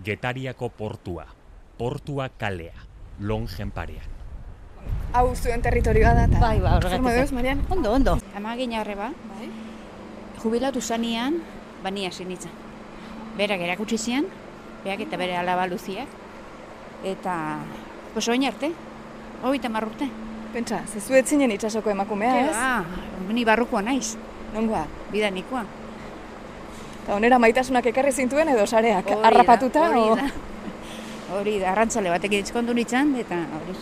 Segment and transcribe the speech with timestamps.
[0.00, 1.26] Getariako portua,
[1.76, 2.72] portua kalea,
[3.20, 4.08] longen parean.
[5.12, 6.40] Hau zuen territorioa da, eta...
[6.40, 7.32] Bai, ba, horregatik.
[7.36, 7.60] Marian?
[7.70, 8.14] Ondo, ondo.
[8.34, 9.50] Ama gina horreba, Bai.
[10.42, 11.42] jubilatu zanean,
[11.84, 12.50] bania zenitzen.
[13.36, 14.26] Berak erakutsi zian,
[14.84, 16.08] berak eta bere alaba luziak.
[17.04, 17.58] Eta,
[18.14, 18.72] pues oin arte,
[19.42, 20.08] hogeita hamar urte.
[20.52, 22.56] Pentsa, zezu ez zinen itxasoko emakumea, ez?
[22.56, 22.84] Ah,
[23.32, 24.16] ni barrukoa naiz,
[24.54, 24.86] Nongoa.
[25.12, 25.64] bidanikoa.
[27.02, 30.26] Eta onera maitasunak ekarri zintuen edo sareak, Hori da, harrapatuta hori da.
[31.34, 33.74] Hori da, arrantzale batek itzkondu nintzen, eta hori.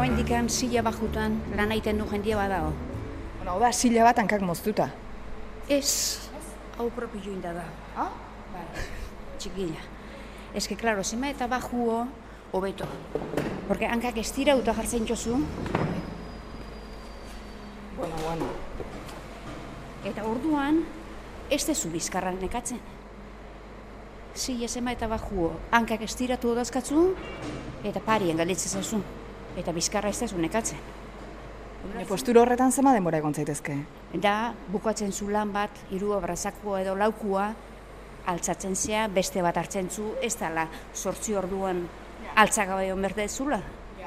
[0.00, 2.72] Oain dikan sila bajutan lan aiten du jendia badao.
[3.36, 4.88] Bueno, da, sila bat hankak moztuta.
[5.68, 6.30] Ez,
[6.78, 7.66] hau propio inda da.
[8.00, 8.08] Ah?
[8.54, 8.64] Bai,
[9.36, 9.84] txikila.
[10.56, 12.06] Ez que, klaro, zima eta bajuo,
[12.52, 12.86] hobeto.
[13.68, 15.38] Porque hankak estira uta jartzen jozu,
[18.00, 18.46] Bueno, bueno.
[20.08, 20.78] Eta orduan,
[21.52, 22.80] ez dezu bizkarra nekatzen.
[24.32, 27.02] Zile zema eta bajuo, hankak estiratu odazkatzu,
[27.84, 29.02] eta parien galitzen zazu.
[29.60, 30.80] Eta bizkarra ez dezu nekatzen.
[31.96, 33.76] Ne posturo horretan zema denbora egon zaitezke.
[34.14, 37.50] Da, bukatzen zu lan bat, hiru abrazakua edo laukua,
[38.32, 41.84] altzatzen zea, beste bat hartzen zu, ez dala sortzi orduan
[42.40, 43.60] altzagabe hon berde zula.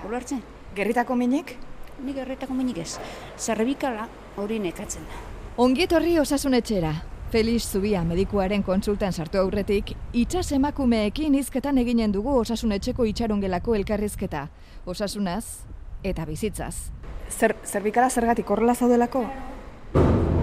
[0.03, 0.41] Ulertzen?
[0.75, 1.55] Gerritako minik?
[2.03, 2.97] Nik erretako minik ez.
[3.37, 4.07] Zerbikala
[4.41, 5.19] hori nekatzen da.
[5.61, 6.93] Ongi etorri osasunetxera.
[7.33, 14.47] Felix Zubia medikuaren kontsultan sartu aurretik, itxas emakumeekin hizketan eginen dugu osasunetxeko itxarongelako elkarrizketa.
[14.85, 15.65] Osasunaz
[16.03, 16.91] eta bizitzaz.
[17.29, 19.23] Zer, zerbikala zergatik horrela zaudelako?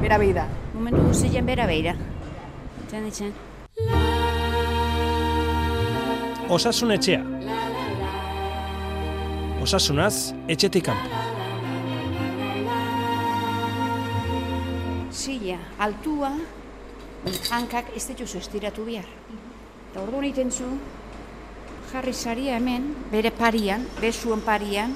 [0.00, 0.48] Bera behi da.
[0.74, 1.94] Momentu guztien bera beira.
[2.88, 3.34] Txan ditzen.
[6.50, 7.39] Osasun etxea.
[9.61, 11.05] Osasunaz, etxetik kanpo.
[15.12, 16.30] Zila, altua,
[17.52, 19.05] hankak ez dituzu estiratu behar.
[19.91, 20.69] Eta orduan egiten zu,
[21.90, 24.95] jarri saria hemen, bere parian, bezuen parian,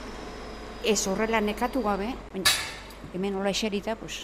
[0.80, 2.54] ez horrela nekatu gabe, baina
[3.12, 4.22] hemen hola eserita, pues,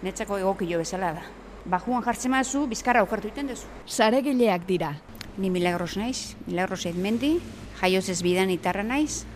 [0.00, 1.26] netzako egokilo bezala da.
[1.68, 3.68] Bajuan jartzen mazu, bizkarra aukertu iten duzu.
[3.84, 4.94] Saregileak dira.
[5.36, 7.38] Ni milagros naiz, milagros mendi,
[7.80, 9.26] jaioz ez bidan itarra naiz,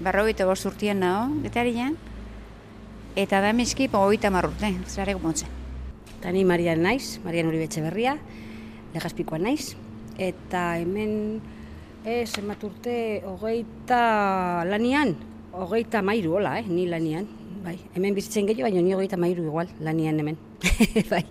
[0.00, 1.96] berrogeita bost urtien nago, getarian,
[3.16, 5.50] eta da mizki, hogeita marrurte, zare motzen.
[6.18, 8.16] Eta ni Marian naiz, Marian Uribe Berria,
[8.94, 9.76] legazpikoa naiz.
[10.18, 11.40] Eta hemen,
[12.04, 15.14] ez, emat urte, hogeita lanian,
[15.52, 17.28] hogeita mairu, hola, eh, ni lanian.
[17.64, 20.36] Bai, hemen bizitzen gehiago, baina ni hogeita mairu igual, lanian hemen.
[21.12, 21.24] bai.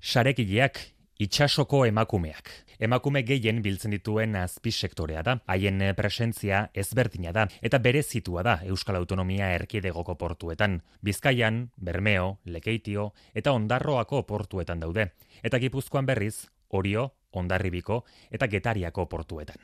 [0.00, 2.50] Sarekileak, itxasoko emakumeak.
[2.82, 8.96] Emakume gehien biltzen dituen azpi sektorea da, haien presentzia ezberdina da, eta berezitua da Euskal
[8.98, 10.80] Autonomia erkidegoko portuetan.
[11.02, 15.12] Bizkaian, Bermeo, Lekeitio eta Ondarroako portuetan daude.
[15.42, 19.62] Eta Gipuzkoan berriz, Orio, Ondarribiko eta Getariako portuetan.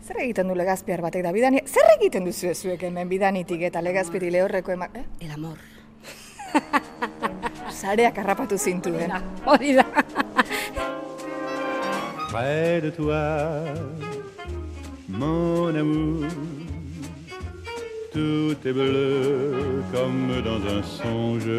[0.00, 1.60] Zer egiten du legazpiar batek da bidani?
[1.66, 4.96] Zer egiten duzu zuek hemen bidanitik eta legazpiri lehorreko emak...
[4.96, 5.04] Eh?
[5.26, 5.58] El amor.
[7.80, 9.12] Sareak harrapatu zintuen.
[9.46, 9.86] Hori da.
[12.30, 13.64] Près de toi,
[15.08, 16.26] mon amour.
[18.12, 21.50] Tout est bleu comme dans un songe.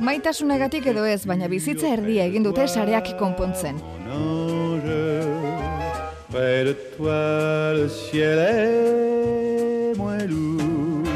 [0.00, 3.78] Maitasunagatik edo ez, baina bizitza erdia egin dute sareak konpontzen.
[6.34, 11.06] Près de toi le ciel est moins lourd.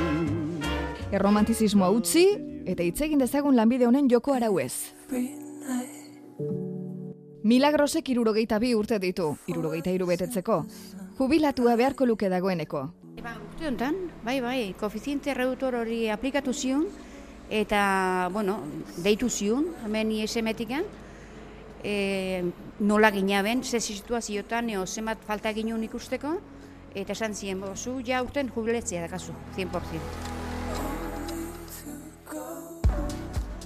[1.10, 2.27] Erromantizismoa utzi
[2.66, 4.94] eta hitz egin dezagun lanbide honen joko arauez.
[7.48, 10.59] Milagrosek irurogeita bi urte ditu, irurogeita hiru betetzeko.
[11.16, 12.82] Jubilatua beharko luke dagoeneko.
[13.25, 16.84] Ba, urte honetan, bai, bai, koefiziente reduktor hori aplikatu zion,
[17.48, 18.59] eta, bueno,
[19.00, 20.84] deitu zion, hemen ISM-etikan,
[21.81, 22.44] e,
[22.84, 26.36] nola ginaben, ze situaziotan, eo zemat falta ginen ikusteko,
[26.92, 30.00] eta esan ziren, bo, zu ja urten jubiletzea dakazu, 100%.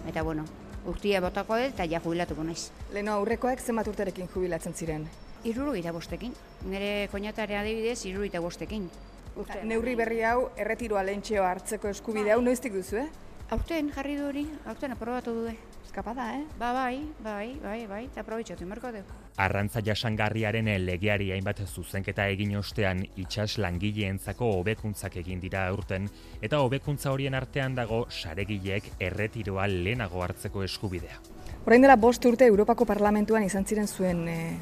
[0.07, 0.47] Eta, bueno,
[0.87, 2.71] urtia botako dut, eta ja jubilatuko naiz.
[2.93, 5.09] Leno aurrekoak zenbat urterekin jubilatzen ziren.
[5.45, 6.35] Irurogeita bostekin.
[6.71, 8.89] Nire koñatare adibidez, irurogeita bostekin.
[9.37, 9.63] Urte.
[9.65, 13.09] Neurri berri hau, erretiroa lehentxeo hartzeko eskubide hau noiztik duzu, eh?
[13.51, 15.55] Aurten jarri du hori, aurten aprobatu du.
[15.93, 16.47] Eskapada, eh?
[16.59, 19.17] Ba, bai, bai, bai, bai, eta aprobetxatu emarko dugu.
[19.45, 26.07] Arrantza jasangarriaren legeari hainbat zuzenketa egin ostean itxas langileentzako hobekuntzak egin dira aurten
[26.41, 31.21] eta hobekuntza horien artean dago saregileek erretiroa lehenago hartzeko eskubidea.
[31.67, 34.57] Orain dela bost urte Europako Parlamentuan izan ziren zuen eh,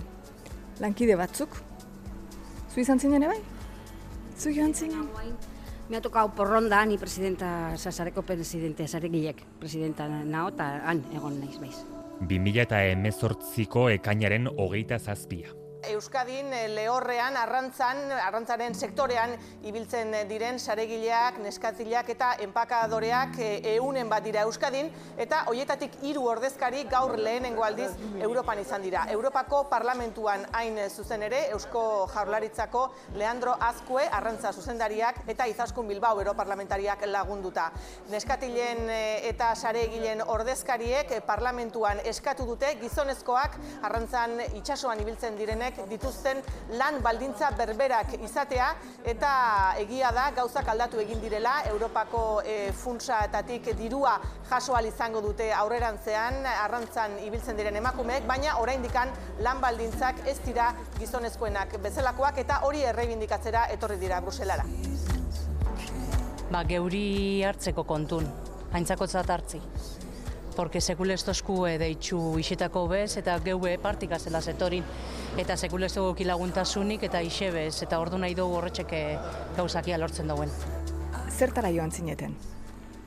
[0.82, 1.62] lankide batzuk.
[2.75, 3.38] Zu izan zinen bai?
[4.35, 5.06] Zu joan zinen?
[5.90, 11.58] Me ha tocado porronda, ni presidenta, sasareko presidente, sarekilek, presidenta nao, eta han egon naiz
[11.58, 11.81] baiz.
[12.20, 15.50] 2000 eta emezortziko ekainaren hogeita zazpia.
[15.88, 19.32] Euskadin eh, lehorrean, arrantzan, arrantzaren sektorean
[19.65, 23.38] ibiltzen diren saregileak, neskatzileak eta enpakadoreak
[23.75, 27.91] eunen bat dira Euskadin, eta hoietatik hiru ordezkari gaur lehenengo aldiz
[28.21, 29.06] Europan izan dira.
[29.11, 32.85] Europako parlamentuan hain zuzen ere, Eusko Jaurlaritzako
[33.15, 37.71] Leandro Azkue, arrantza zuzendariak eta Izaskun Bilbao Europarlamentariak lagunduta.
[38.11, 43.56] Neskatilen eh, eta saregilen ordezkariek eh, parlamentuan eskatu dute gizonezkoak
[43.87, 46.40] arrantzan itsasoan ibiltzen direnek dituzten
[46.78, 48.70] lan baldintza berberak izatea
[49.05, 49.31] eta
[49.82, 54.19] egia da gauzak aldatu egin direla Europako e, funtsaetatik dirua
[54.50, 59.08] jaso izango dute aurrerantzean arrantzan ibiltzen diren emakumeek baina oraindikan
[59.40, 64.64] lan baldintzak ez dira gizonezkoenak bezalakoak eta hori erreibindikatzera etorri dira Bruselara.
[66.50, 68.26] Ba, geuri hartzeko kontun,
[68.72, 69.61] haintzakotzat hartzi
[70.60, 74.84] porque sekulestosku deitxu isetako bez, eta geue partika zela zetorin,
[75.40, 79.00] eta sekulesto laguntasunik eta isebez, eta ordu nahi dugu horretxeke
[79.56, 80.50] gauzakia lortzen dauen.
[81.30, 82.36] Zertara joan zineten?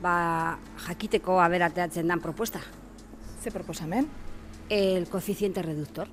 [0.02, 0.58] Ba,
[0.88, 2.58] jakiteko aberateatzen dan propuesta.
[3.40, 4.08] Ze proposamen?
[4.68, 6.08] El koeficiente reductor.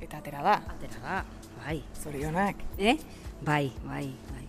[0.00, 0.54] Eta atera da?
[0.66, 1.24] Atera da,
[1.62, 1.78] bai.
[1.94, 2.56] Zorionak.
[2.76, 2.96] Eh?
[3.40, 4.48] Bai, bai, bai.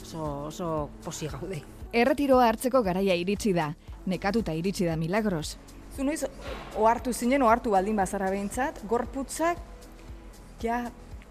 [0.00, 1.60] Oso, oso posi gaude.
[1.92, 3.74] Erretiroa hartzeko garaia iritsi da,
[4.06, 5.56] nekatuta iritsi da milagros.
[5.96, 6.22] Zu noiz,
[6.76, 9.60] ohartu zinen, ohartu baldin bazara behintzat, gorputzak,
[10.62, 10.84] ja,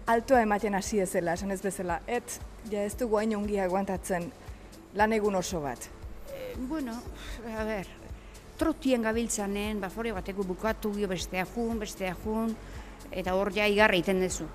[0.06, 2.40] altoa ematen hasi ezela, esan ez bezala, et,
[2.70, 4.30] ja, ez dugu hain ongi aguantatzen
[4.94, 5.88] lan egun oso bat.
[6.32, 6.96] E, bueno,
[7.52, 7.86] a ber,
[8.58, 12.54] trotien gabiltzanen, bafore bateko bukatu gio bestea jun, bestea jun,
[13.10, 14.48] eta hor ja igarra iten dezu.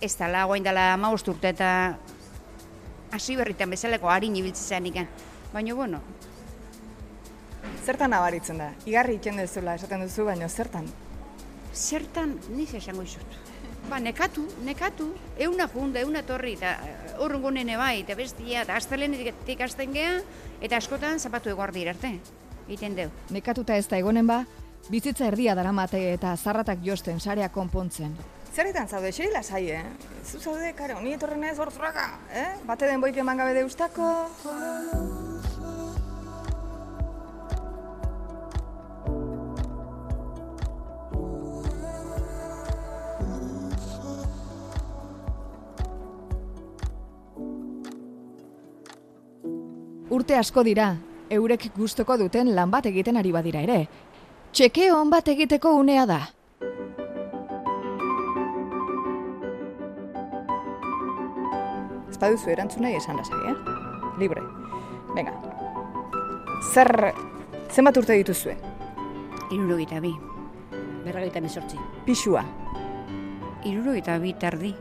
[0.00, 1.70] Ez dala, guain dala mausturte eta
[3.12, 5.08] hasi berritan bezaleko harin ibiltzen ikan.
[5.52, 6.00] Baina, bueno,
[7.88, 8.66] Zertan nabaritzen da?
[8.84, 10.84] Igarri itzen duzula esaten duzu, baina zertan?
[11.72, 13.36] Zertan, niz esango izut.
[13.88, 15.06] Ba, nekatu, nekatu,
[15.40, 20.18] euna junda, euna torri, eta eh, urrungo nene bai, eta bestia, eta astelenetik asten geha,
[20.60, 22.10] eta askotan zapatu eguardi arte,
[22.68, 23.08] iten deu.
[23.32, 24.42] Nekatuta ez da egonen ba,
[24.92, 28.12] bizitza erdia daramate eta zarratak josten sarea konpontzen.
[28.52, 29.80] Zerretan zaude, xeri lasai, eh?
[30.26, 32.50] Zu zaude, kare, honi etorren ez horzuraka, eh?
[32.68, 34.12] Bate den boik eman gabe deustako.
[50.28, 50.90] Urte asko dira,
[51.32, 53.76] eurek gustoko duten lan bat egiten ari badira ere.
[54.52, 56.18] Txeke hon bat egiteko unea da.
[62.10, 63.54] Ez baduzu erantzun nahi esan lasai, eh?
[64.20, 64.42] Libre.
[65.14, 65.32] Venga.
[66.74, 66.92] Zer,
[67.72, 68.52] zenbat urte dituzue?
[69.48, 70.10] Irurogita bi.
[71.06, 71.80] Berrageita mesortzi.
[72.04, 72.42] Pixua.
[73.64, 74.74] Irurogita bi tardi.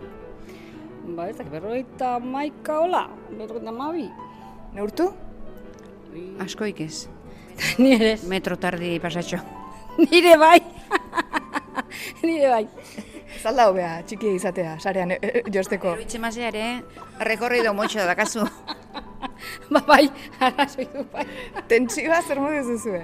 [1.07, 4.09] Ba, ez da, berrogeita maika hola, berrogeita mabi.
[4.75, 5.07] Neurtu?
[6.43, 7.07] Askoik ez.
[7.81, 8.17] Ni ere.
[8.29, 9.39] Metro tardi pasatxo.
[10.03, 10.59] Nire bai.
[12.27, 12.65] Nire bai.
[13.37, 15.93] Zalda hobea, txikia izatea, sarean e, e, josteko.
[16.01, 16.65] Itxe mazea ere,
[17.27, 18.45] rekorrido motxo da kasu.
[19.73, 20.05] ba, bai,
[20.39, 21.25] arrazoi du bai.
[21.69, 23.03] Tentsioa zer modu zuzue?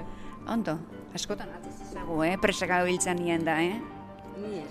[0.50, 0.78] Ondo,
[1.14, 2.34] askotan atziz ezagu, eh?
[2.42, 3.78] Presaka biltzen nien da, eh?
[4.40, 4.70] Ni ez.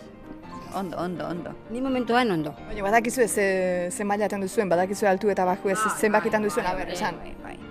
[0.73, 1.51] Ondo, ondo, ondo.
[1.69, 2.55] Ni momentuan ondo.
[2.67, 3.45] Baina badakizu ze,
[3.91, 7.19] ze mailaten duzuen, badakizu altu eta bajo ez zenbakitan duzuen, aber, esan.
[7.21, 7.62] Bai, bai.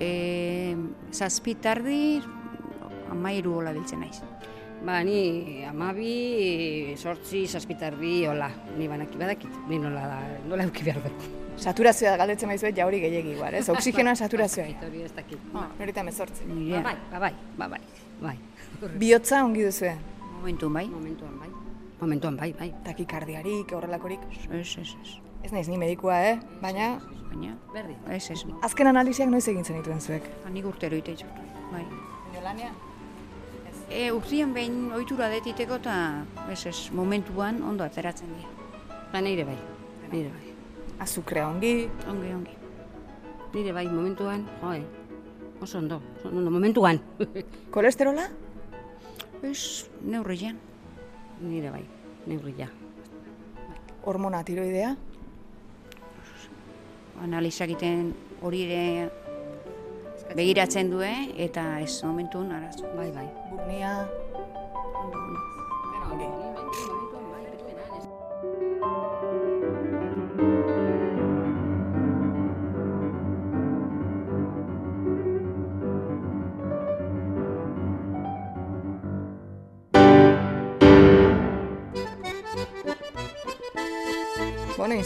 [0.00, 0.76] E,
[1.10, 2.20] zazpi tardi,
[3.10, 4.20] amairu hola biltzen naiz.
[4.86, 8.46] Ba, ni amabi, sortzi, zazpitardi, hola,
[8.78, 10.04] ni banaki badakit, ni nola,
[10.46, 11.26] nola euki behar dut.
[11.58, 13.64] Saturazioa galdetzen maizuet ja hori gehiagi igual, ez?
[13.74, 14.68] Oxigenoan saturazioa.
[14.86, 15.48] Hori ez dakit.
[15.58, 16.46] Ah, Norita mezortzi.
[16.46, 17.80] Ba, bai, ba, bai, ba, bai,
[18.22, 18.36] bai.
[19.02, 19.96] Biotza ongi duzue.
[20.38, 20.86] Momentu bai.
[20.86, 21.50] Momentuan bai.
[21.98, 22.70] Momentuan bai, bai.
[22.86, 24.30] Takikardiarik, horrelakorik.
[24.52, 25.18] Ez, ez, ez.
[25.42, 26.38] Ez naiz ni medikua, eh?
[26.62, 27.94] Baina, Baina, Berdi.
[28.10, 28.44] ez, ez.
[28.62, 30.26] azken analiziak noiz egin zenituen zuek.
[30.46, 31.40] Hanik urtero ite ditut,
[31.72, 31.84] bai.
[32.34, 32.70] Jolania?
[33.88, 35.94] E, urtien behin ohitura detiteko eta,
[36.52, 38.50] ez, ez, momentuan ondo ateratzen dira.
[39.12, 39.56] Ba, nire bai,
[40.12, 40.54] nire bai.
[41.00, 42.56] Azukrea ongi, Ongi, ongi.
[43.54, 44.82] Nire bai, momentuan, joe,
[45.62, 47.00] oso ondo, oso ondo, momentuan.
[47.74, 48.28] kolesterola?
[49.42, 50.58] Ez, neurrian.
[51.40, 51.84] nire bai,
[52.26, 52.68] neurria.
[54.04, 54.96] Hormona tiroidea?
[57.24, 59.08] Analizak egiten hori ere
[60.36, 61.28] begiratzen du, eh?
[61.48, 62.86] eta ez momentun arazo.
[62.96, 63.28] Bai, bai.
[63.50, 63.94] Burnia?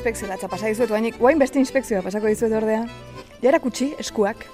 [0.02, 2.80] Inspekzio latza pasa dizuet, guainik, guain beste inspekzioa pasako dizuet ordea.
[3.38, 4.48] Ja erakutsi, eskuak.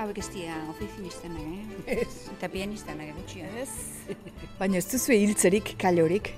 [0.00, 1.98] Hauek ez dira ofizinistak, eh?
[1.98, 2.30] Ez.
[2.32, 3.68] Eta pianistanak gutxi, Ez.
[4.58, 6.32] Baina ez duzu hiltzerik, kalorik.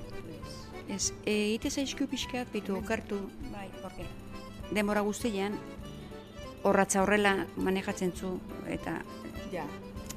[0.90, 3.20] Ez, e, ite zaizku pixkat, bitu okartu,
[3.52, 4.08] bai, porque
[4.75, 5.54] demora guztian,
[6.64, 8.99] horratza horrela manejatzen zu, eta
[9.52, 9.64] Ja.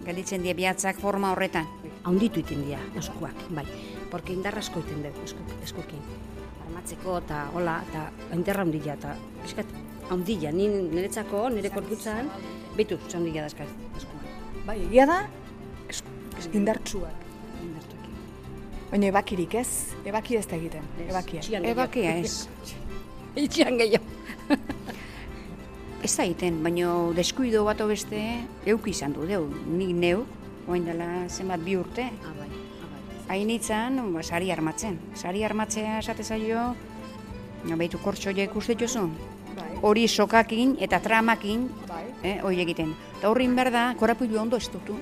[0.02, 1.70] galitzen die bihatzak forma horretan.
[2.04, 3.66] Haunditu iten dira eskuak, bai.
[4.12, 6.04] Porque indar asko iten dugu eskuk, eskukin.
[6.68, 9.74] Armatzeko eta hola, eta indarra handila, eta piskat
[10.12, 12.32] handila, ni niretzako, nire korputzan,
[12.78, 13.68] bitu, handila dazkaz
[14.00, 14.28] eskuak.
[14.68, 15.22] Bai, egia da,
[16.54, 17.26] indartsuak.
[17.64, 18.20] Indartuekin.
[18.92, 19.70] Baina ebakirik ez,
[20.08, 21.44] ebaki ez da egiten, ebakia.
[21.74, 22.48] Ebakia ez.
[23.48, 24.06] Itxian gehiago.
[26.06, 28.20] Ez da egiten, baina deskuido bat beste
[28.70, 30.22] euk izan du, deu, nik neu,
[30.70, 32.57] oain dela zenbat bi urte, ah, bai.
[33.30, 35.00] Hain itzan, ba, sari armatzen.
[35.16, 36.74] Sari armatzea esate zaio,
[37.68, 39.10] no, behitu kortxoiek uste jozu,
[39.58, 42.04] Bai, hori sokakin eta tramakin, bai.
[42.24, 42.94] eh, hori egiten.
[43.18, 44.98] Eta horrin behar da, korapilu ondo estutu.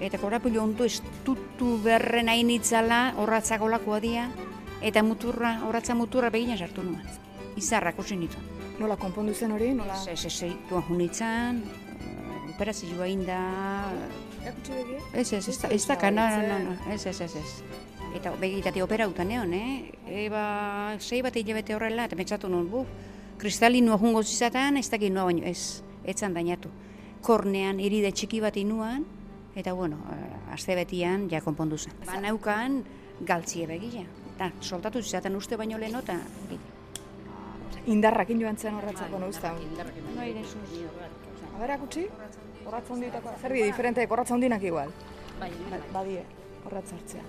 [0.00, 4.30] Eta korapilu ondo estutu berren hain itzala, horratzak olakoa dia,
[4.80, 7.04] eta muturra, horratza muturra begina sartu nuen.
[7.60, 8.40] Izarrak usin ditu.
[8.80, 9.98] Nola konpondu zen hori, nola...
[10.08, 11.60] Ez, ez, ez, tuan junitzen,
[12.54, 13.40] operazioa inda,
[14.40, 14.98] Erakutsi begi?
[15.12, 17.62] ez, ez, ez, da- ez da, no, no, no, no, ez, ez, ez, ez.
[18.16, 19.92] Eta begitatik operauta neon, eh?
[20.24, 22.84] Eba, sei bat hilabete horrela, eta pentsatu nuen, bu,
[23.38, 26.72] kristalinoa jungo zizatan, ez dakit noa baino, ez, etzan dainatu.
[27.22, 29.04] Kornean iride txiki bat inuan,
[29.54, 31.94] eta bueno, eh, aste betian ja konpondu zen.
[32.06, 32.82] Ba, naukan
[33.20, 34.06] galtzie begia.
[34.34, 36.18] Eta soltatu zizaten uste baino leheno, eta...
[37.90, 39.54] Indarrakin joan zen horretzako, no usta.
[40.14, 40.82] No, ere, zuz.
[41.54, 42.06] A ber, akutsi?
[42.66, 44.90] Horratza honditako, zer di diferente, horratza hondinak igual.
[45.40, 46.24] Bai, Ba- Badie,
[46.64, 47.22] horratza hartzea.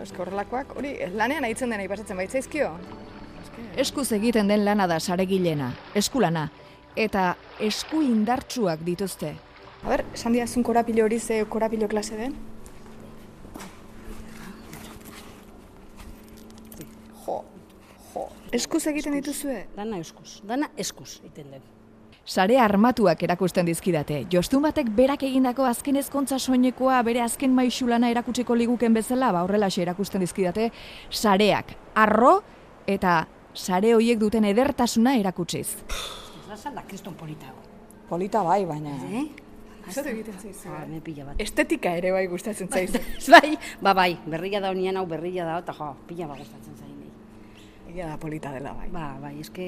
[0.00, 2.70] Eske horrelakoak, hori, lanean aitzen dena ipasatzen baitzaizkio.
[3.76, 6.46] Eskuz egiten den lana da saregilena, eskulana,
[6.96, 9.34] eta esku indartsuak dituzte.
[9.82, 12.36] A ber, esan diazun korapilo hori ze korapilo klase den?
[17.26, 17.42] Jo,
[18.14, 18.30] jo.
[18.52, 19.60] Eskuz egiten dituzue?
[19.76, 21.62] Dana eskuz, dana eskuz iten den.
[22.26, 24.24] Sare armatuak erakusten dizkidate.
[24.32, 29.82] Jostun batek berak egindako azken ezkontza soinekoa bere azken maixulana erakutsiko liguken bezala, ba horrelaxe
[29.82, 30.70] erakusten dizkidate,
[31.10, 32.40] sareak, arro
[32.90, 33.22] eta
[33.54, 35.68] sare hoiek duten edertasuna erakutsiz.
[36.50, 37.62] Ez da kriston politago.
[38.08, 38.96] Polita bai, baina...
[39.14, 39.28] Eh?
[39.90, 40.68] Zer egiten zaizu?
[40.70, 40.84] Ah,
[41.26, 41.38] bat.
[41.38, 42.98] Estetika ere bai gustatzen zaizu.
[43.34, 46.90] bai, ba bai, berria da honian hau berria da, eta jo, pila bat gustatzen zain
[47.90, 48.88] Egia da polita dela bai.
[48.94, 49.66] Ba, bai, eske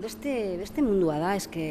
[0.00, 1.66] beste, beste mundua da, eske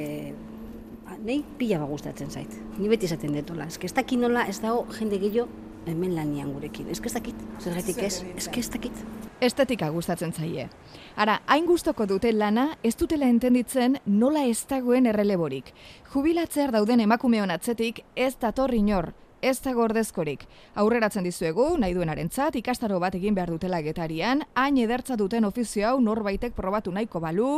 [1.05, 2.53] ba, nahi pila bat gustatzen zait.
[2.77, 5.49] Ni beti esaten detola, eske ez dakit nola ez dago jende gehiago
[5.85, 6.89] hemen lanian gurekin.
[6.93, 9.03] Eske ez dakit, zergatik ez, eske ez dakit.
[9.41, 10.69] Estetika gustatzen zaie.
[11.17, 15.73] Ara, hain gustoko dute lana, ez dutela entenditzen nola ez dagoen erreleborik.
[16.13, 19.11] Jubilatzear dauden emakumeon atzetik ez dator inor,
[19.45, 20.47] ez da gordezkorik.
[20.81, 26.01] Aurreratzen dizuegu, nahi duenarentzat ikastaro bat egin behar dutela getarian, hain edertza duten ofizio hau
[26.01, 27.53] norbaitek probatu nahiko balu,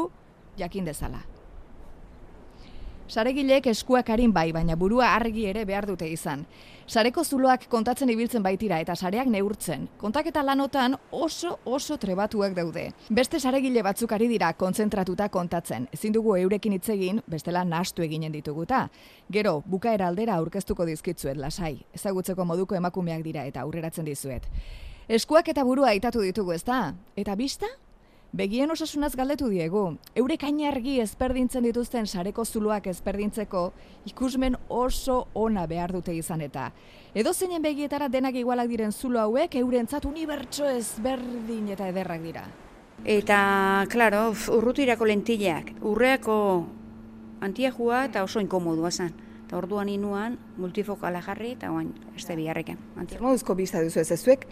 [0.60, 1.24] jakin dezala.
[3.08, 6.42] Saregilek eskuak harin bai, baina burua argi ere behar dute izan.
[6.88, 9.86] Sareko zuloak kontatzen ibiltzen baitira eta sareak neurtzen.
[10.02, 12.90] Kontaketa lanotan oso oso trebatuak daude.
[13.10, 15.88] Beste saregile batzuk ari dira kontzentratuta kontatzen.
[15.96, 18.90] Ezin dugu eurekin hitz egin, bestela nahastu eginen dituguta.
[19.32, 21.78] Gero, bukaera aldera aurkeztuko dizkitzuet lasai.
[21.96, 24.52] Ezagutzeko moduko emakumeak dira eta aurreratzen dizuet.
[25.08, 26.94] Eskuak eta burua aitatu ditugu, ezta?
[27.16, 27.72] Eta bista?
[28.36, 29.98] Begien osasunaz galdetu diegu.
[30.15, 33.72] Eurek argi ezberdintzen dituzten sareko zuloak ezberdintzeko
[34.05, 36.72] ikusmen oso ona behar dute izan eta.
[37.15, 42.43] Edo zeinen begietara denak igualak diren zulo hauek eurentzat unibertso ezberdin eta ederrak dira.
[43.05, 46.67] Eta, klaro, urrutirako lentillak, urreako
[47.41, 49.13] antiajua eta oso inkomodua zen.
[49.48, 52.77] Eta orduan inuan multifokala jarri eta oain, este biharrekan.
[53.07, 54.43] Zer moduzko bizta duzu ez ezuek,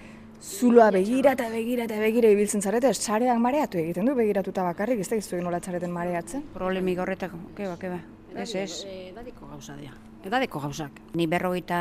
[0.46, 5.10] zuloa begira eta begira eta begira ibiltzen zarete, sareak mareatu egiten du begiratuta bakarrik, ez
[5.10, 6.46] da izuek nola txareten mareatzen.
[6.54, 8.00] Problemik horretako, keba, keba.
[8.36, 8.72] Ez, ez.
[9.10, 9.96] Edadiko gauza dira.
[10.25, 11.00] Edadeko gauzak.
[11.16, 11.80] Ni berrogeita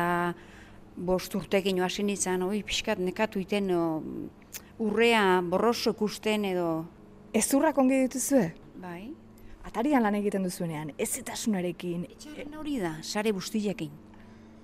[0.97, 3.85] bost urtekin hasi nintzen, oi, pixkat nekatu iten, o,
[4.85, 6.69] urrea borroso ikusten edo...
[7.35, 8.47] Ezurrak ongi dituzue?
[8.79, 9.11] Bai.
[9.67, 13.91] Atarian lan egiten duzuenean, ez etasunarekin, Etxarren hori da, sare bustilekin.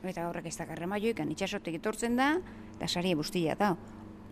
[0.03, 2.31] Eta horrek ez dakarra maioikan, itxasotek etortzen da,
[2.77, 3.75] eta sare bustila da.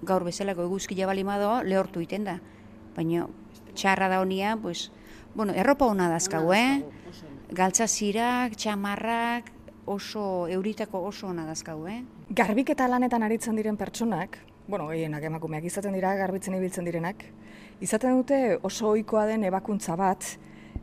[0.08, 2.38] Gaur bezalako eguzkila balimado, lehortu iten da.
[2.96, 3.26] Baina
[3.74, 4.90] txarra da honia, pues,
[5.34, 6.80] bueno, erropa hona dazkau, eh?
[7.52, 9.52] Galtzazirak, txamarrak,
[9.88, 12.02] oso, euritako oso ona dazkau, eh?
[12.30, 17.24] Garbiketa lanetan aritzen diren pertsonak, bueno, gehienak emakumeak izaten dira, garbitzen ibiltzen direnak,
[17.80, 20.26] izaten dute oso ohikoa den ebakuntza bat,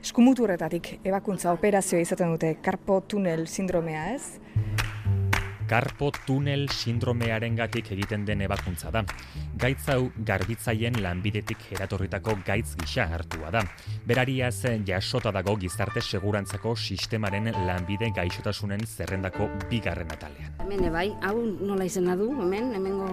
[0.01, 4.39] eskumuturretatik ebakuntza operazioa izaten dute, karpo tunel sindromea, ez?
[5.65, 9.01] Karpo tunel sindromearengatik egiten den ebakuntza da.
[9.57, 13.63] Gaitz hau garbitzaien lanbidetik eratorritako gaitz gisa hartua da.
[14.05, 20.53] Berariaz jasota dago gizarte segurantzako sistemaren lanbide gaixotasunen zerrendako bigarren atalean.
[20.61, 23.09] Hemen bai, hau nola izena du, hemen, hemengo...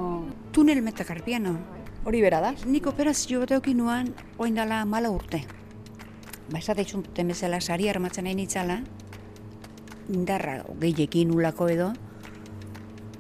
[0.53, 1.57] Tunel metakarpiano.
[2.05, 2.53] Hori bera da?
[2.67, 5.45] Nik operazio bat eukin nuan, oin dala mala urte.
[6.51, 8.83] Ba, esatetxun temezela sari armatzen nahi nitzala,
[10.13, 11.93] indarra gehiekin ulako edo,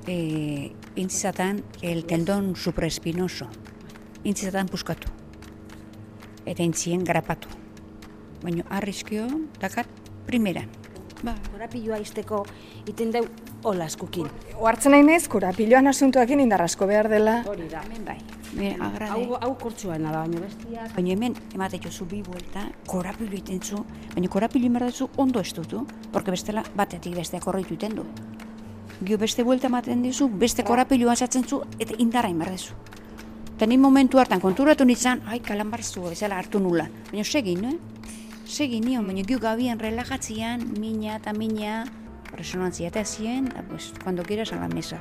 [0.07, 3.49] e, intzizatan el tendon supraespinoso.
[4.25, 5.11] Intzizatan puskatu.
[6.47, 7.49] Eta intzien grapatu.
[8.43, 9.27] Baina arriskio,
[9.61, 9.87] dakat,
[10.27, 10.69] primeran.
[11.23, 12.43] Ba, Korapilloa izteko
[12.91, 13.27] iten deu
[13.63, 14.27] hola eskukin.
[14.59, 17.43] Oartzen nahi nez, korapiloan asuntoakin indarrasko behar dela.
[17.47, 17.85] Hori da.
[17.87, 18.19] hemen bai.
[18.59, 19.13] Me agrade.
[19.13, 20.91] Hau, hau kortsuana da, baina bestiak...
[20.97, 23.81] Baina hemen, emate jozu bi buelta, korapilu iten zu,
[24.13, 28.07] baina korapilu inberdezu ondo estutu, porque bestela batetik besteak horreitu iten du.
[29.03, 32.77] Gio beste buelta ematen dizu, beste korapilu asatzen zu, eta indarra inberdezu.
[33.57, 36.87] Eta ni momentu hartan konturatu nintzen, ai, kalambarzu, bezala hartu nula.
[37.11, 37.75] Baina segin, eh?
[38.47, 41.83] Segin nion, baina gio gabian relajatzian, mina eta mina,
[42.37, 45.01] resonantzia eta zien, eta pues, cuando quieras a la mesa.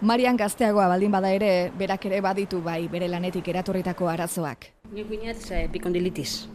[0.00, 4.70] Marian gazteagoa baldin bada ere, berak ere baditu bai bere lanetik eratorritako arazoak.
[4.90, 6.48] Nik guinat, ze, epikondilitis,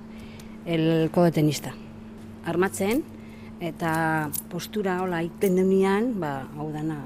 [0.65, 1.75] el kodetenista.
[2.45, 3.03] Armatzen,
[3.59, 7.00] eta postura hola iten deunian, ba, hau dana,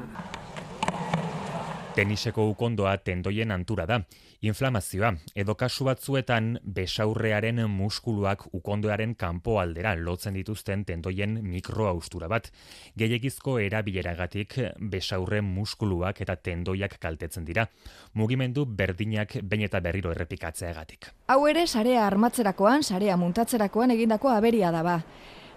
[2.00, 3.98] Teniseko ukondoa tendoien antura da.
[4.46, 12.48] Inflamazioa, edo kasu batzuetan besaurrearen muskuluak ukondoaren kanpoaldera lotzen dituzten tendoien mikroaustura bat.
[12.96, 14.56] Gehiegizko erabileragatik
[14.94, 17.68] besaurre muskuluak eta tendoiak kaltetzen dira.
[18.14, 21.12] Mugimendu berdinak behin eta berriro errepikatzeagatik.
[21.28, 25.02] Hau ere sarea armatzerakoan, sarea muntatzerakoan egindako aberia da ba.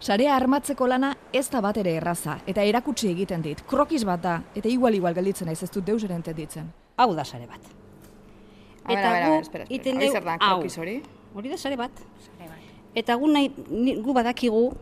[0.03, 3.61] Sarea armatzeko lana ez da bat ere erraza, eta erakutsi egiten dit.
[3.71, 6.73] Krokiz bat da, eta igual-igual gelditzen naiz ez dut deus ere entenditzen.
[6.97, 7.61] hau da sare bat.
[8.85, 9.67] A ber, a ber, a ber, espera, espera.
[9.71, 10.83] iten Hori deu hau.
[10.83, 11.03] hori?
[11.35, 11.91] Hori da sare bat.
[12.95, 13.49] Eta gu, nahi,
[14.03, 14.73] gu badakigu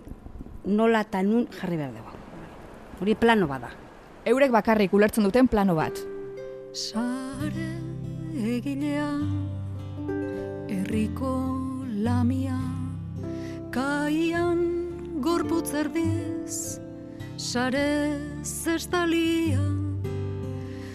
[0.65, 2.17] nola eta nun jarri behar dugu.
[3.01, 3.71] Hori plano bada.
[4.25, 6.01] Eurek bakarrik ulertzen duten plano bat.
[6.73, 7.77] Sare
[8.57, 9.13] egilea,
[10.69, 12.59] herriko lamia,
[13.71, 14.80] kaian
[15.21, 16.81] gorputz erdiz,
[17.37, 19.61] sare zestalia,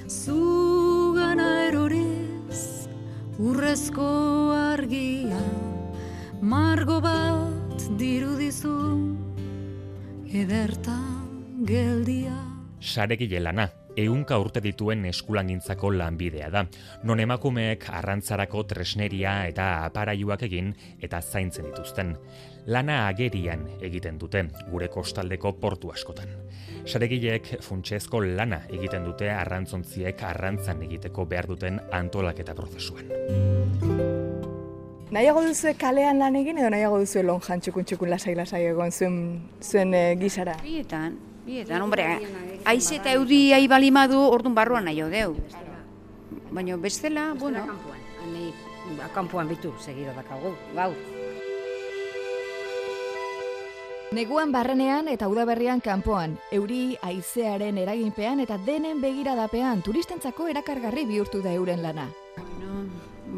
[0.09, 2.87] zugana eroriz,
[3.37, 4.09] urrezko
[4.57, 5.41] argia,
[6.41, 8.75] margo bat dirudizu,
[10.43, 10.97] ederta
[11.69, 12.37] geldia.
[12.81, 16.65] Saregile lana, ehunka urte dituen eskulangintzako lanbidea da.
[17.03, 22.15] Non emakumeek arrantzarako tresneria eta aparaiuak egin eta zaintzen dituzten.
[22.67, 26.31] Lana agerian egiten dute, gure kostaldeko portu askotan.
[26.85, 33.09] Saregileek funtsezko lana egiten dute arrantzontziek arrantzan egiteko behar duten antolaketa prozesuan.
[35.15, 39.15] Nahiago duzue kalean lan egin edo nahiago duzue lonjan txukun txukun lasai lasai egon zuen,
[39.61, 40.57] zuen e, gisara?
[40.65, 42.05] Bietan, bietan, hombre,
[42.65, 45.35] haize eta eudi ahi balimadu, orduan barruan nahi deu.
[46.51, 48.53] Baina bestela, bueno, Kampuan, hanei,
[49.13, 50.95] kanpoan bitu, segido dakagu, gaur.
[54.15, 61.51] Neguan barrenean eta udaberrian kanpoan, euri haizearen eraginpean eta denen begiradapean turistentzako erakargarri bihurtu da
[61.51, 62.05] euren lana.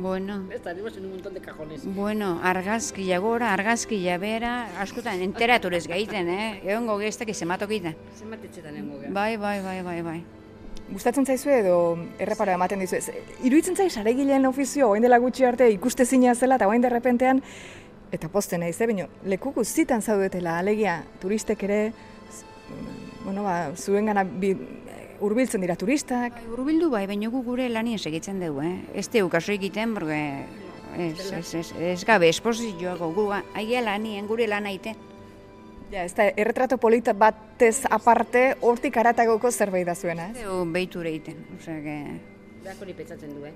[0.02, 1.82] Bueno, Estaremos en un montón de cajones.
[1.86, 6.62] bueno, argazkia gora, argazkia bera, askotan enteraturez gaiten, eh?
[6.64, 7.94] Egongo gestak izematokita.
[8.20, 9.12] Zenbat etxetan nengo gara.
[9.12, 10.24] Bai, bai, bai, bai, bai.
[10.92, 12.96] Gustatzen zaizue edo erreparo ematen dizu.
[13.44, 17.42] Iruditzen zaiz saregileen ofizio orain dela gutxi arte ikustezina zela eta orain derrepentean
[18.12, 21.80] eta posten naiz, eh, baina leku guztitan zaudetela, alegia turistek ere
[22.32, 22.46] z-
[23.26, 24.54] bueno, ba, zuengana bi,
[25.22, 26.38] hurbiltzen dira turistak.
[26.38, 28.76] Bai, Urbildu bai, baina gu gure lanien segitzen dugu, eh?
[28.96, 30.46] Ez teu kaso egiten, porque
[30.98, 34.96] ez, ez, ez, ez gabe esposizioako gu, aia lanien gure lan aite.
[35.92, 40.44] Ja, ez da, erretrato polita batez aparte, hortik aratagoko zerbait da zuena, ez?
[40.44, 41.98] Zeu behiture egiten, osea, que...
[42.64, 43.54] Berak hori pentsatzen du, eh?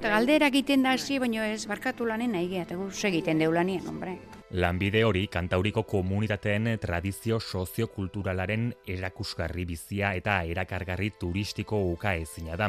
[0.00, 4.18] Eta galdera egiten da hasi, baina ez barkatu lanen nahi gu segiten deu lanien, hombre.
[4.52, 12.68] Lanbide hori kantauriko komunitateen tradizio soziokulturalaren erakusgarri bizia eta erakargarri turistiko uka ezina da.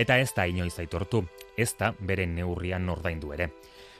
[0.00, 3.50] Eta ez da inoiz aitortu, ez da bere neurrian ordaindu ere.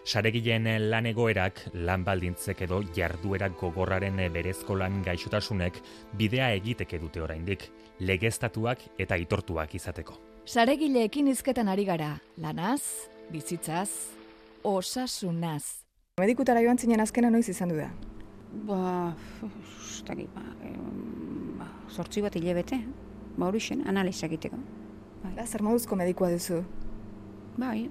[0.08, 5.82] Saregileen lan egoerak, lan baldintzek edo jarduerak gogorraren berezko lan gaixotasunek
[6.16, 7.66] bidea egiteke dute oraindik,
[8.00, 10.16] legeztatuak eta aitortuak izateko.
[10.46, 13.90] Saregileekin hizketan ari gara, lanaz, bizitzaz,
[14.64, 15.87] osasunaz.
[16.18, 17.88] Medikutara joan zinen azkena noiz izan du da?
[18.66, 18.78] Ba,
[20.08, 20.42] dakit, ba,
[21.60, 22.80] ba, sortzi bat hilabete,
[23.36, 24.58] ba hori zen, analiz egiteko.
[25.36, 26.64] Da, zer moduzko medikua duzu?
[27.58, 27.88] Bai,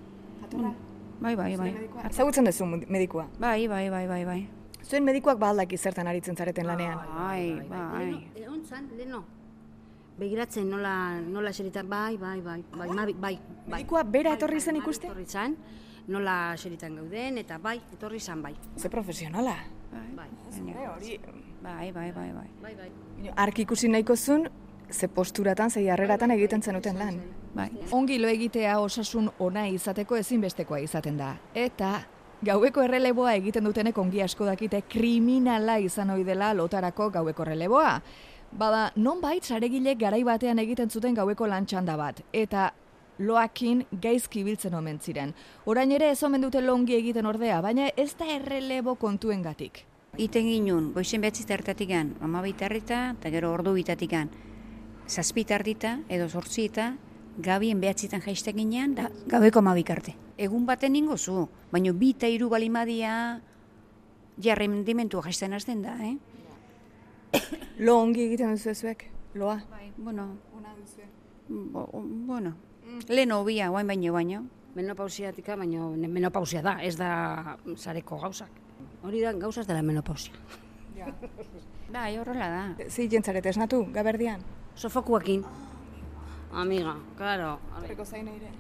[1.21, 1.71] bai, bai, bai.
[2.09, 3.29] Ezagutzen duzu medikua?
[3.39, 4.41] Bai, bai, bai, bai, bai.
[4.83, 6.99] Zuen medikuak ba aldaki zertan aritzen zareten lanean?
[7.15, 8.11] Bai, bai.
[8.35, 9.23] Leno, ontzan, leno.
[10.19, 13.35] Begiratzen nola, nola xeritan, bai, bai, bai, bai, bai, bai, bai.
[13.67, 15.11] Medikua bera Bai, etorri bai, zen bai, ikuste?
[15.11, 15.57] Etorri zen,
[16.07, 18.53] nola xeritan gauden, eta bai, etorri zen, bai.
[18.77, 19.55] Ze profesionala.
[19.91, 20.29] Bai,
[20.95, 21.19] hori...
[21.61, 22.47] Bai, bai, bai, bai.
[22.61, 23.31] bai, bai.
[23.35, 24.49] Ark ikusi nahiko zuen,
[24.91, 27.19] ze posturatan, ze jarreratan egiten zenuten lan.
[27.55, 27.69] Bai.
[27.91, 31.33] Ongi lo egitea osasun ona izateko ezinbestekoa izaten da.
[31.53, 31.99] Eta
[32.45, 38.01] gaueko erreleboa egiten dutenek ongi asko dakite kriminala izan ohi dela lotarako gaueko erreleboa.
[38.57, 42.21] Bada, nonbait saregile garai batean egiten zuten gaueko lantxanda bat.
[42.31, 42.71] Eta
[43.19, 45.34] loakin gaizki biltzen omen ziren.
[45.65, 49.84] Orain ere ez omen dute longi egiten ordea, baina ez da errelebo kontuengatik.
[50.17, 54.30] Iten ginen, goizen behatzi tartatikan, amabit harrita, eta gero ordu bitatikan.
[55.08, 56.95] Zazpit ardita, edo sortzita,
[57.38, 60.15] gabien behatzitan jaiste ginean, da gabeko amabik arte.
[60.38, 63.13] Egun baten ningo zu, baina bi eta hiru balimadia
[64.41, 66.17] jarrendimentua jaisten hasten da, eh?
[67.77, 69.62] Lo ongi egiten duzu zuek, loa.
[69.69, 70.36] Bai, bueno.
[71.47, 71.88] Bo,
[72.27, 72.58] bueno,
[73.10, 74.43] lehen hobia, guain baino baino.
[74.78, 78.52] Menopausiatika, baina menopausia da, ez da sareko gauzak.
[79.04, 80.34] Hori da, gauzaz dela menopausia.
[81.89, 82.89] Bai, horrela da.
[82.89, 84.43] Zi jentzarete esnatu, gaberdian?
[84.76, 85.45] Sofokuakin.
[86.54, 87.58] Amiga, claro.
[87.78, 88.52] Horreko zain ere.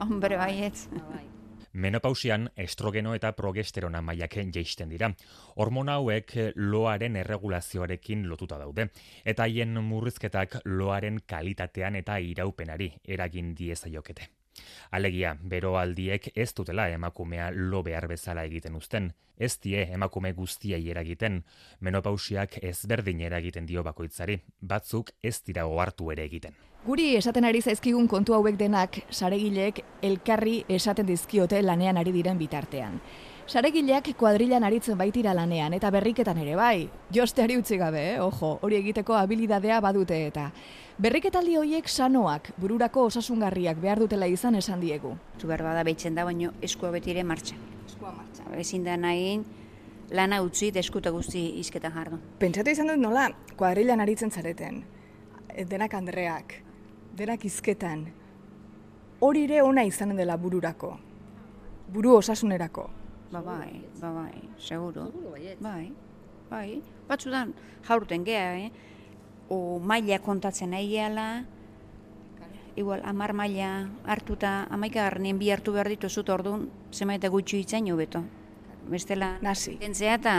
[0.00, 0.88] Hombre, baietz.
[1.10, 1.24] Bai.
[1.74, 5.10] Menopausian estrogeno eta progesterona mailak jaisten dira.
[5.56, 8.88] Hormona hauek loaren erregulazioarekin lotuta daude
[9.24, 14.43] eta haien murrizketak loaren kalitatean eta iraupenari eragin diezaiokete.
[14.90, 19.12] Alegia, beroaldiek ez dutela emakumea lo behar bezala egiten uzten.
[19.36, 21.40] Ez die emakume guztiei eragiten,
[21.80, 26.54] menopausiak ezberdin eragiten dio bakoitzari, batzuk ez dira ohartu ere egiten.
[26.84, 33.00] Guri esaten ari zaizkigun kontu hauek denak saregileek elkarri esaten dizkiote lanean ari diren bitartean.
[33.44, 36.88] Saregileak kuadrilan aritzen baitira lanean eta berriketan ere bai.
[37.12, 38.20] Josteari utzi gabe, eh?
[38.20, 40.46] ojo, hori egiteko habilidadea badute eta.
[40.96, 45.12] Berriketaldi horiek sanoak, bururako osasungarriak behar dutela izan esan diegu.
[45.36, 47.60] Zu behar bada behitzen da, baino eskua beti ere martxan.
[47.84, 48.48] Eskua martxan.
[48.64, 49.36] Ezin da nahi
[50.10, 52.22] lana utzi eta eskuta guzti izketan jardu.
[52.40, 53.28] Pentsatu izan dut nola,
[53.60, 54.84] kuadrilan aritzen zareten.
[55.68, 56.62] Denak andreak,
[57.12, 58.08] denak izketan.
[59.20, 60.96] Hori ere ona izanen dela bururako.
[61.92, 63.03] Buru osasunerako.
[63.34, 65.10] Ba bai, ba bai, seguro.
[65.58, 65.90] Bai,
[66.46, 66.78] bai.
[67.08, 67.50] Batzudan
[67.82, 68.70] jaurten gea, eh?
[69.50, 71.26] O maila kontatzen nahi gehala,
[72.78, 78.22] igual amar maila hartuta, amaika garnien bi hartu behar dituzut orduan, zemaita gutxu itzain hobeto.
[78.86, 79.80] Bestela, Nasi.
[79.82, 80.34] Tentzea eta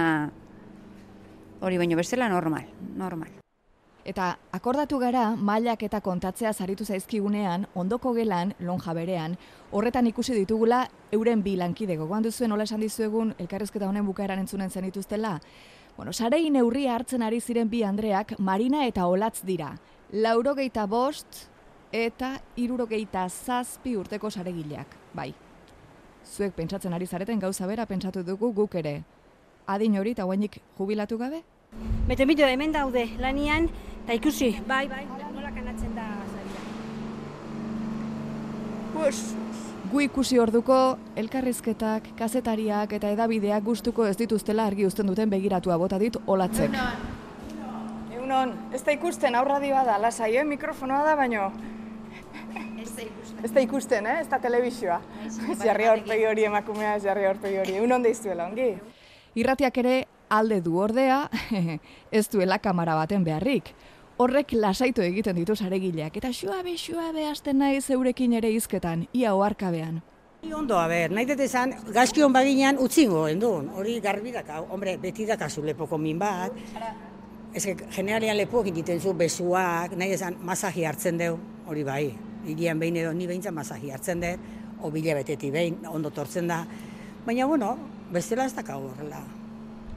[1.59, 3.44] hori baino bestela normal, normal.
[4.05, 9.33] Eta akordatu gara mailak eta kontatzea zaritu zaizkigunean, ondoko gelan, lonja berean,
[9.71, 14.69] horretan ikusi ditugula euren bi lankide gogoan duzuen nola esan dizuegun elkarrezketa honen bukaeran entzunen
[14.69, 15.39] zenituztela.
[15.97, 19.71] Bueno, sarei neurria hartzen ari ziren bi Andreak Marina eta Olatz dira.
[20.11, 21.47] Laurogeita bost
[21.91, 25.31] eta irurogeita zazpi urteko saregileak, bai.
[26.25, 28.99] Zuek pentsatzen ari zareten gauza bera pentsatu dugu guk ere.
[29.65, 31.41] Adin hori eta guainik jubilatu gabe?
[32.07, 33.67] Bete mito hemen daude, lanian,
[34.05, 35.01] eta ikusi, bai, bai,
[35.33, 36.61] nola kanatzen da zaria.
[39.91, 40.75] Gu ikusi orduko
[41.17, 46.77] elkarrizketak, kazetariak eta edabideak gustuko ez dituztela argi uzten duten begiratua bota dit olatzek.
[48.13, 50.45] Egunon, ez da ikusten aurradioa da, lasai, eh?
[50.45, 51.51] mikrofonoa da, baino...
[53.43, 54.19] Ez da ikusten, eh?
[54.21, 55.01] ez da telebizioa.
[55.61, 57.75] Jarri aurpegi hori emakumea, jarri aurpegi hori.
[57.81, 58.71] Egunon deizuela, ongi?
[59.37, 59.95] Irratiak ere
[60.29, 61.25] alde du ordea,
[62.19, 63.73] ez duela kamara baten beharrik.
[64.15, 69.97] Horrek lasaitu egiten ditu saregileak, eta xuabe, xuabe hasten nahi zeurekin ere hizketan, ia oarkabean.
[70.55, 75.27] Ondo, a ber, nahi dut esan, gazkion baginan utzingo, endun, hori garbi daka, hombre, beti
[75.27, 76.55] dakazu lepoko min bat,
[77.51, 81.35] ez que generalian lepoak egiten zu besuak, nahi esan, masaji hartzen deu,
[81.67, 82.05] hori bai,
[82.47, 86.63] irian behin edo ni behintzat masaji hartzen dut, o bila beteti behin, ondo tortzen da,
[87.27, 87.75] baina, bueno,
[88.15, 89.25] bestela ez dakau horrela.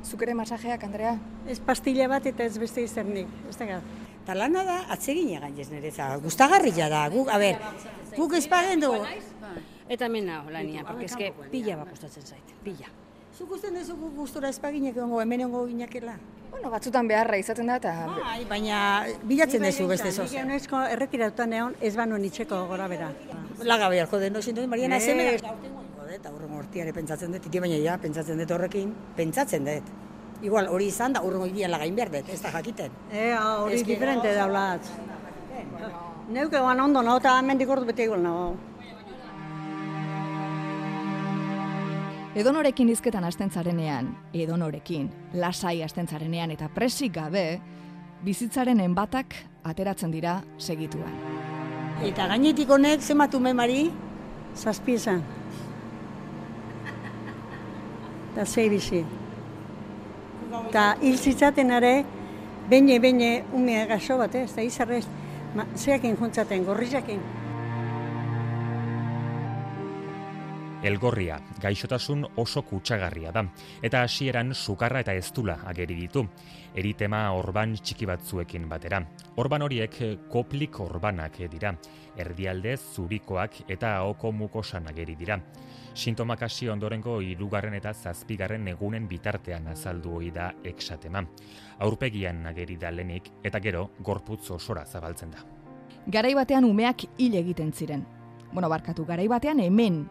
[0.02, 1.16] Zuk ere masajeak, Andrea?
[1.46, 3.28] Ez pastilla bat eta ez beste izernik.
[3.50, 3.80] Ez da
[4.28, 6.06] Eta lana da, atsegin egan ez nereza.
[6.20, 7.62] Gustagarria da, guk, a ber,
[8.12, 8.90] guk ez pagendu.
[9.88, 12.90] Eta hemen nago lania, porque eske pila bat kostatzen zait, pila.
[13.32, 16.18] Zuk usten duzu guk gustora espaginek ongo, hemen ongo ginakela.
[16.50, 17.94] Bueno, batzutan beharra izaten da eta...
[18.18, 18.80] Bai, baina
[19.30, 20.26] bilatzen duzu beste zoz.
[20.28, 23.08] Nik eunezko erretiratutan egon ez banuen itxeko gora bera.
[23.64, 25.06] Laga beharko den dozin dut, Mariana, Ez.
[25.08, 25.56] zemera.
[26.18, 29.88] Eta urrengo hortiare pentsatzen dut, iti baina ja, pentsatzen dut horrekin, pentsatzen dut.
[30.42, 32.92] Igual hori izan da urrengo ibian lagain behar dut, ez da jakiten.
[33.10, 34.80] E, hori diferente gero- daulat.
[36.28, 38.54] Neuk egon ondo nago eta hemendik ordu bete igual nago.
[42.38, 47.58] Edonorekin hizketan hasten zarenean, edonorekin, lasai hasten zarenean eta presik gabe,
[48.22, 49.34] bizitzaren enbatak
[49.66, 51.16] ateratzen dira segituan.
[52.04, 53.88] Eta gainetik honek zenbat ume mari?
[54.54, 55.24] Zazpi esan.
[58.34, 59.02] Eta zei bizi.
[60.66, 61.92] Eta hil zitzaten ere,
[62.68, 65.04] beine, beine, umea gaso bat, ez da izarrez,
[65.76, 67.22] zeakin juntzaten, gorrizakin.
[70.80, 73.42] Elgorria, gaixotasun oso kutsagarria da,
[73.82, 76.22] eta hasieran sukarra eta eztula ageri ditu,
[76.78, 79.00] eritema orban txiki batzuekin batera.
[79.42, 79.96] Orban horiek
[80.30, 81.72] koplik orbanak dira,
[82.16, 85.40] erdialdez zurikoak eta ahoko mukosan ageri dira.
[85.98, 91.24] Sintomak hasi ondorengo hirugarren eta zazpigarren egunen bitartean azaldu ohi da eksatema.
[91.80, 95.42] Aurpegian ageri da lenik eta gero gorputz osora zabaltzen da.
[96.06, 98.06] Garai batean umeak hil egiten ziren.
[98.52, 100.06] Bueno, barkatu, garai batean hemen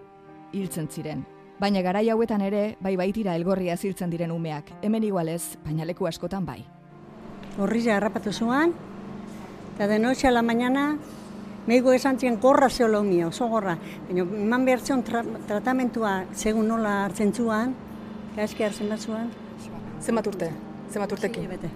[0.54, 1.26] hiltzen ziren.
[1.60, 4.70] Baina garai hauetan ere, bai baitira elgorria ziltzen diren umeak.
[4.86, 6.60] Hemen igualez, baina leku askotan bai.
[7.58, 8.74] Gorriza harrapatu zuan,
[9.76, 10.98] eta de noche a la mañana,
[11.66, 13.78] meigo esan zien gorra zeolo mio, oso gorra.
[14.08, 17.76] Baina eman behar zion tra tratamentua segun nola hartzen zuan,
[18.36, 19.32] gaizki hartzen bat zuan.
[20.02, 20.52] Zenbat urte?
[20.92, 21.50] Zenbat urtekin?
[21.50, 21.70] bete.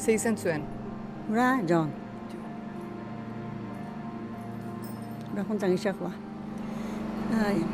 [0.00, 0.62] Ze izen zuen?
[1.28, 1.92] Ura, John.
[5.40, 6.10] Ura juntan gizakoa.
[7.46, 7.64] Ai,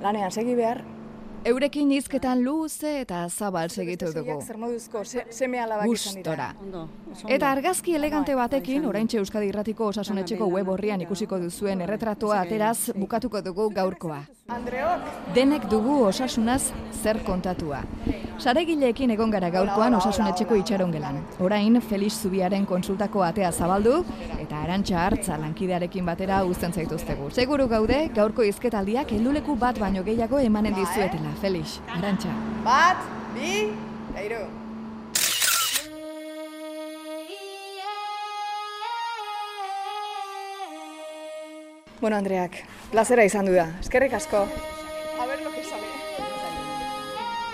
[0.00, 0.84] Lanean segi behar.
[1.44, 4.36] Eurekin hizketan luze eta zabal segitu dugu.
[5.86, 6.50] Gustora.
[7.28, 13.40] Eta argazki elegante batekin, oraintxe Euskadi Irratiko Osasunetxeko web orrian ikusiko duzuen erretratoa ateraz bukatuko
[13.46, 14.20] dugu gaurkoa.
[14.50, 16.72] Andreok, Denek dugu osasunaz
[17.02, 17.80] zer kontatua.
[18.40, 21.22] Saregileekin egon gara gaurkoan osasunetxeko itxaron gelan.
[21.40, 24.04] Orain, Felix Zubiaren konsultako atea zabaldu
[24.62, 27.30] arantxa hartza lankidearekin batera uzten zaituztegu.
[27.30, 31.34] Seguru gaude, gaurko izketaldiak helduleku bat baino gehiago emanen dizuetela.
[31.40, 32.34] Felix, arantxa.
[32.64, 33.68] bat, bi,
[34.24, 34.44] eiru.
[42.00, 42.54] Bueno, Andreak,
[42.90, 43.66] plazera izan du da.
[43.84, 44.46] Eskerrik asko.
[45.20, 45.88] A ver lo que sale.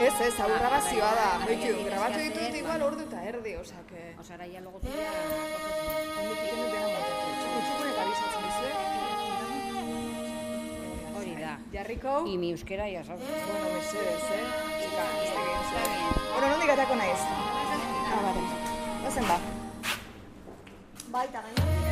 [0.07, 1.29] Ez, ez, hau grabazioa da.
[1.49, 4.13] Beitu, grabatu ditut igual ordu eta erdi, osea que...
[4.23, 4.93] Osara, ja logopia...
[11.57, 11.79] Da.
[11.79, 12.25] Jarriko.
[12.27, 13.25] I mi euskera ja sabes.
[13.49, 14.45] Bueno, mesedez, eh?
[14.81, 15.31] Txika, ez
[16.35, 17.25] Bueno, nondik atako naiz?
[18.13, 18.45] Ah, bale.
[19.09, 19.41] Ozen ba.
[21.11, 21.86] Baita gaina.